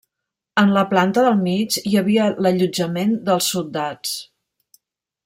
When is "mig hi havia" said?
1.41-2.25